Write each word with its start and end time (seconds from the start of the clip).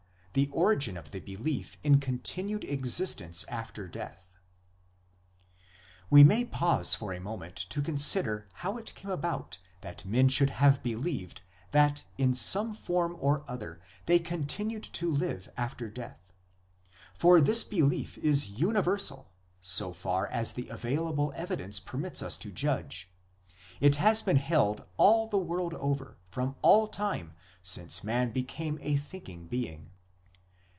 THE 0.33 0.47
ORIGIN 0.53 0.95
OF 0.95 1.11
THE 1.11 1.19
BELIEF 1.19 1.77
IN 1.83 1.99
CONTINUED 1.99 2.63
EXISTENCE 2.63 3.43
AFTER 3.49 3.89
DEATH 3.89 4.29
We 6.09 6.23
may 6.23 6.45
pause 6.45 6.95
for 6.95 7.11
a 7.11 7.19
moment 7.19 7.57
to 7.57 7.81
consider 7.81 8.47
how 8.53 8.77
it 8.77 8.95
came 8.95 9.11
about 9.11 9.57
that 9.81 10.05
men 10.05 10.29
should 10.29 10.49
have 10.51 10.81
believed 10.81 11.41
that 11.71 12.05
in 12.17 12.33
some 12.33 12.73
form 12.73 13.17
or 13.19 13.43
other 13.45 13.81
they 14.05 14.19
continued 14.19 14.83
to 14.83 15.11
live 15.11 15.51
after 15.57 15.89
death; 15.89 16.31
for 17.13 17.41
this 17.41 17.65
belief 17.65 18.17
is 18.17 18.49
univer 18.51 18.97
sal; 19.01 19.33
as 19.61 19.97
far 19.97 20.27
as 20.27 20.53
the 20.53 20.69
available 20.69 21.33
evidence 21.35 21.77
permits 21.81 22.23
us 22.23 22.37
to 22.37 22.53
judge, 22.53 23.11
it 23.81 23.97
has 23.97 24.21
been 24.21 24.37
held 24.37 24.85
all 24.95 25.27
the 25.27 25.37
world 25.37 25.73
over 25.73 26.15
from 26.29 26.55
all 26.61 26.87
time 26.87 27.33
since 27.61 28.01
man 28.01 28.31
became 28.31 28.79
a 28.81 28.95
thinking 28.95 29.47
being. 29.47 29.89